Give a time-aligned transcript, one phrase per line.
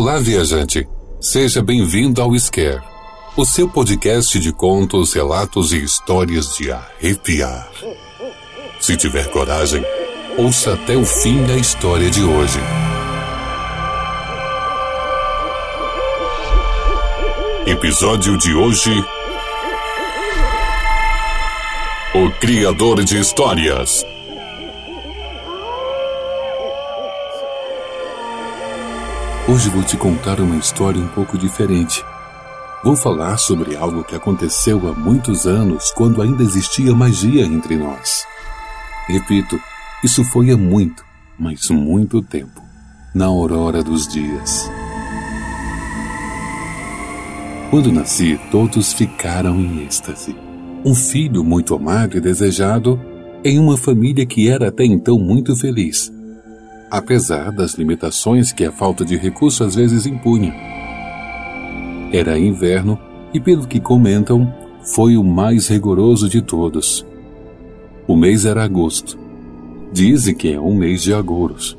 [0.00, 0.88] Olá, viajante.
[1.20, 2.80] Seja bem-vindo ao Scare,
[3.36, 7.68] o seu podcast de contos, relatos e histórias de arrepiar.
[8.78, 9.84] Se tiver coragem,
[10.36, 12.60] ouça até o fim a história de hoje.
[17.66, 19.04] Episódio de hoje:
[22.14, 24.06] O Criador de Histórias.
[29.50, 32.04] Hoje vou te contar uma história um pouco diferente.
[32.84, 38.26] Vou falar sobre algo que aconteceu há muitos anos, quando ainda existia magia entre nós.
[39.06, 39.58] Repito,
[40.04, 41.02] isso foi há muito,
[41.38, 42.60] mas muito tempo,
[43.14, 44.70] na aurora dos dias.
[47.70, 50.36] Quando nasci, todos ficaram em êxtase.
[50.84, 53.00] Um filho muito amado e desejado
[53.42, 56.17] em uma família que era até então muito feliz
[56.90, 60.54] apesar das limitações que a falta de recurso às vezes impunha.
[62.12, 62.98] Era inverno
[63.32, 67.06] e, pelo que comentam, foi o mais rigoroso de todos.
[68.06, 69.18] O mês era agosto.
[69.92, 71.76] Dizem que é um mês de agouros.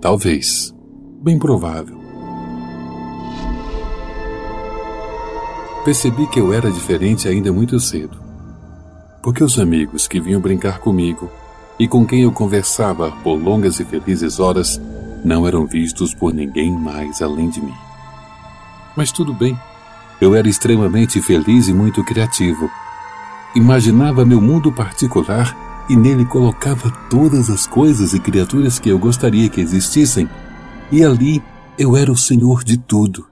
[0.00, 0.74] Talvez.
[1.22, 1.96] Bem provável.
[5.84, 8.18] Percebi que eu era diferente ainda muito cedo.
[9.22, 11.30] Porque os amigos que vinham brincar comigo
[11.78, 14.80] e com quem eu conversava por longas e felizes horas
[15.24, 17.74] não eram vistos por ninguém mais além de mim.
[18.96, 19.58] Mas tudo bem,
[20.20, 22.70] eu era extremamente feliz e muito criativo.
[23.54, 29.48] Imaginava meu mundo particular e nele colocava todas as coisas e criaturas que eu gostaria
[29.48, 30.28] que existissem,
[30.90, 31.42] e ali
[31.78, 33.26] eu era o senhor de tudo,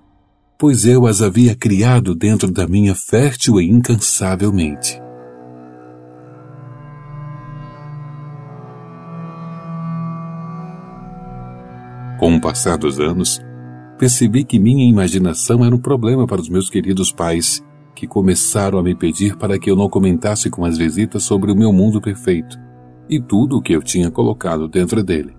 [0.59, 5.01] pois eu as havia criado dentro da minha fértil e incansável mente.
[12.23, 13.41] Com o passar dos anos,
[13.99, 17.61] percebi que minha imaginação era um problema para os meus queridos pais,
[17.97, 21.57] que começaram a me pedir para que eu não comentasse com as visitas sobre o
[21.57, 22.57] meu mundo perfeito
[23.11, 25.35] e tudo o que eu tinha colocado dentro dele.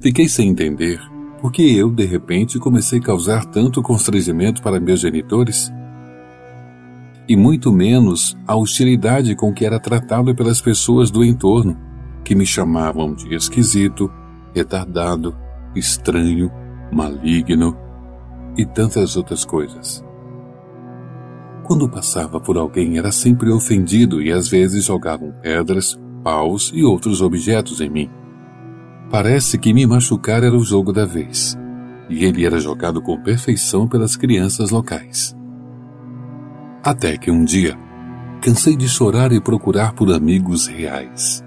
[0.00, 1.00] Fiquei sem entender
[1.40, 5.72] por que eu, de repente, comecei a causar tanto constrangimento para meus genitores
[7.28, 11.76] e muito menos a hostilidade com que era tratado pelas pessoas do entorno,
[12.22, 14.08] que me chamavam de esquisito,
[14.54, 15.36] retardado,
[15.74, 16.50] estranho,
[16.92, 17.76] maligno
[18.56, 20.04] e tantas outras coisas.
[21.64, 27.22] Quando passava por alguém era sempre ofendido e às vezes jogavam pedras, paus e outros
[27.22, 28.10] objetos em mim.
[29.10, 31.56] Parece que me machucar era o jogo da vez,
[32.08, 35.36] e ele era jogado com perfeição pelas crianças locais.
[36.82, 37.78] Até que um dia,
[38.40, 41.44] cansei de chorar e procurar por amigos reais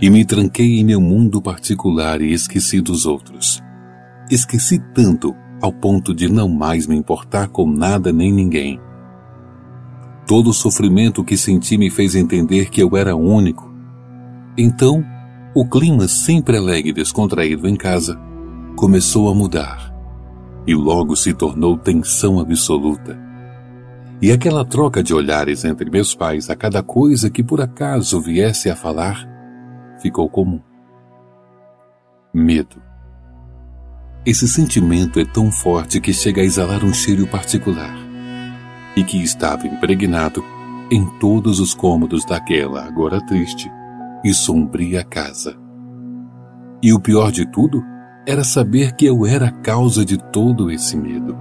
[0.00, 3.62] e me tranquei em meu mundo particular e esqueci dos outros.
[4.30, 8.80] Esqueci tanto ao ponto de não mais me importar com nada nem ninguém.
[10.26, 13.72] Todo o sofrimento que senti me fez entender que eu era único.
[14.56, 15.04] Então,
[15.54, 18.18] o clima sempre alegre e descontraído em casa
[18.76, 19.94] começou a mudar
[20.66, 23.18] e logo se tornou tensão absoluta.
[24.20, 28.70] E aquela troca de olhares entre meus pais a cada coisa que por acaso viesse
[28.70, 29.33] a falar
[30.04, 30.60] ficou comum.
[32.34, 32.76] Medo.
[34.26, 37.96] Esse sentimento é tão forte que chega a exalar um cheiro particular
[38.94, 40.44] e que estava impregnado
[40.90, 43.72] em todos os cômodos daquela agora triste
[44.22, 45.56] e sombria casa.
[46.82, 47.82] E o pior de tudo
[48.26, 51.34] era saber que eu era a causa de todo esse medo.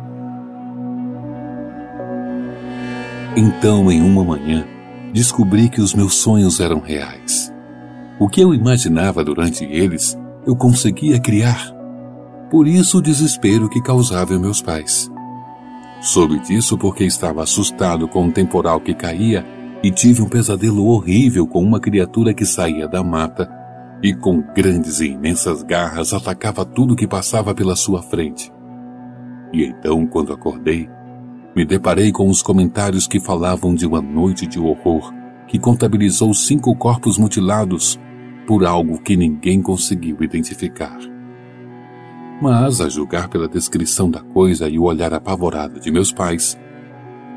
[3.35, 4.65] Então, em uma manhã,
[5.11, 7.52] descobri que os meus sonhos eram reais.
[8.19, 11.73] O que eu imaginava durante eles, eu conseguia criar.
[12.49, 15.11] Por isso o desespero que causava em meus pais.
[15.99, 19.45] Soube disso porque estava assustado com um temporal que caía
[19.81, 23.49] e tive um pesadelo horrível com uma criatura que saía da mata
[24.03, 28.51] e com grandes e imensas garras atacava tudo que passava pela sua frente.
[29.51, 30.89] E então, quando acordei,
[31.55, 35.11] me deparei com os comentários que falavam de uma noite de horror
[35.53, 37.99] que contabilizou cinco corpos mutilados
[38.47, 40.97] por algo que ninguém conseguiu identificar.
[42.41, 46.57] Mas, a julgar pela descrição da coisa e o olhar apavorado de meus pais,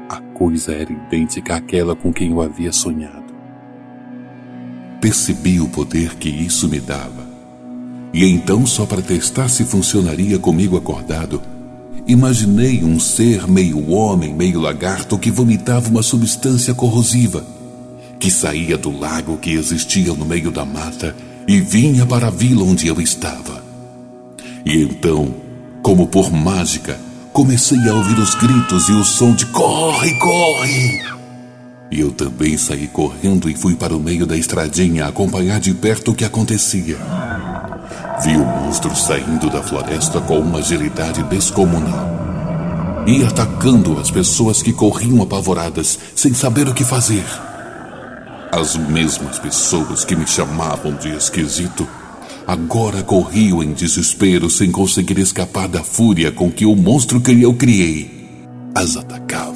[0.09, 3.35] a coisa era idêntica àquela com quem eu havia sonhado.
[4.99, 7.29] Percebi o poder que isso me dava.
[8.15, 11.43] E então, só para testar se funcionaria comigo acordado,
[12.07, 17.56] imaginei um ser meio homem, meio lagarto que vomitava uma substância corrosiva
[18.19, 21.15] que saía do lago que existia no meio da mata
[21.47, 23.65] e vinha para a vila onde eu estava.
[24.65, 25.47] E então
[25.87, 26.99] como por mágica,
[27.33, 31.01] comecei a ouvir os gritos e o som de corre, corre.
[31.93, 36.11] E eu também saí correndo e fui para o meio da estradinha acompanhar de perto
[36.11, 36.99] o que acontecia.
[38.25, 44.73] Vi o monstro saindo da floresta com uma agilidade descomunal e atacando as pessoas que
[44.73, 47.25] corriam apavoradas, sem saber o que fazer.
[48.57, 51.87] As mesmas pessoas que me chamavam de esquisito
[52.47, 57.53] agora corriam em desespero sem conseguir escapar da fúria com que o monstro que eu
[57.53, 58.11] criei
[58.75, 59.55] as atacava.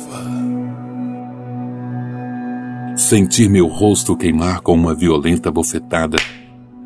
[2.94, 6.18] Senti meu rosto queimar com uma violenta bofetada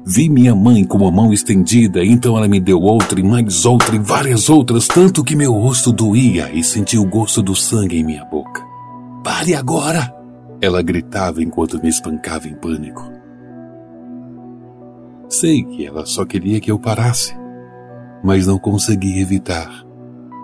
[0.06, 3.96] Vi minha mãe com a mão estendida, então ela me deu outra e mais outra
[3.96, 8.04] e várias outras, tanto que meu rosto doía e senti o gosto do sangue em
[8.04, 8.62] minha boca.
[9.24, 10.23] Pare agora!
[10.64, 13.12] Ela gritava enquanto me espancava em pânico.
[15.28, 17.36] Sei que ela só queria que eu parasse,
[18.22, 19.84] mas não consegui evitar.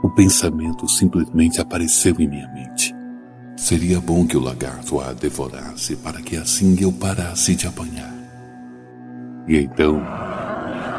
[0.04, 2.94] O pensamento simplesmente apareceu em minha mente.
[3.56, 8.12] Seria bom que o lagarto a devorasse para que assim eu parasse de apanhar.
[9.48, 10.02] E então,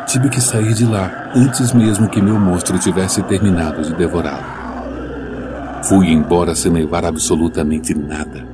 [0.08, 5.84] tive que sair de lá antes mesmo que meu monstro tivesse terminado de devorá-lo.
[5.84, 8.51] Fui embora sem levar absolutamente nada.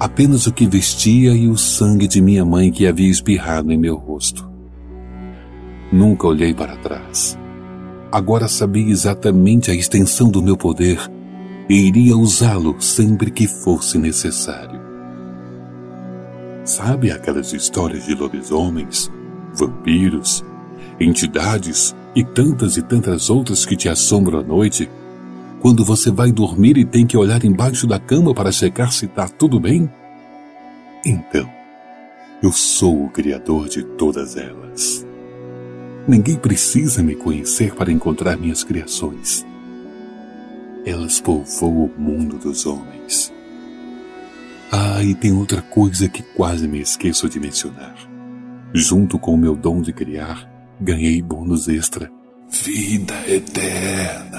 [0.00, 3.96] Apenas o que vestia e o sangue de minha mãe que havia espirrado em meu
[3.96, 4.50] rosto.
[5.92, 7.38] Nunca olhei para trás.
[8.10, 10.98] Agora sabia exatamente a extensão do meu poder
[11.68, 14.80] e iria usá-lo sempre que fosse necessário.
[16.64, 19.10] Sabe aquelas histórias de lobisomens,
[19.54, 20.42] vampiros,
[20.98, 24.88] entidades e tantas e tantas outras que te assombram à noite?
[25.60, 29.28] Quando você vai dormir e tem que olhar embaixo da cama para checar se está
[29.28, 29.90] tudo bem?
[31.04, 31.48] Então,
[32.42, 35.06] eu sou o criador de todas elas.
[36.08, 39.44] Ninguém precisa me conhecer para encontrar minhas criações.
[40.86, 43.30] Elas povoam o mundo dos homens.
[44.72, 47.96] Ah, e tem outra coisa que quase me esqueço de mencionar.
[48.72, 50.48] Junto com o meu dom de criar,
[50.80, 52.10] ganhei bônus extra.
[52.48, 54.29] Vida eterna.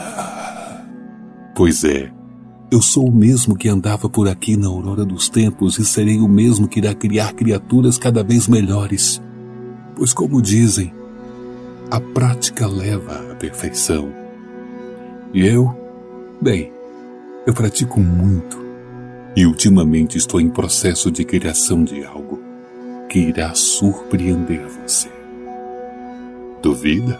[1.54, 2.10] Pois é,
[2.72, 6.28] eu sou o mesmo que andava por aqui na aurora dos tempos e serei o
[6.28, 9.22] mesmo que irá criar criaturas cada vez melhores.
[9.94, 10.94] Pois, como dizem,
[11.90, 14.10] a prática leva à perfeição.
[15.34, 15.76] E eu,
[16.42, 16.72] bem,
[17.46, 18.58] eu pratico muito
[19.36, 22.42] e ultimamente estou em processo de criação de algo
[23.10, 25.10] que irá surpreender você.
[26.62, 27.20] Duvida?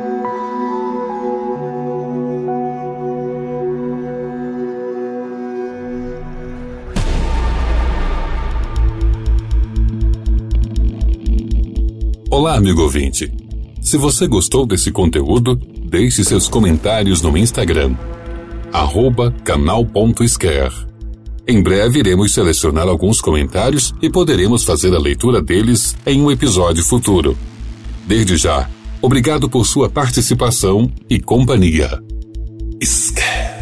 [12.36, 13.32] Olá, amigo ouvinte.
[13.80, 17.96] Se você gostou desse conteúdo, deixe seus comentários no Instagram
[18.70, 20.86] arroba canal.scare.
[21.48, 26.84] Em breve iremos selecionar alguns comentários e poderemos fazer a leitura deles em um episódio
[26.84, 27.34] futuro.
[28.06, 28.68] Desde já,
[29.00, 32.02] obrigado por sua participação e companhia.
[32.84, 33.56] Scare.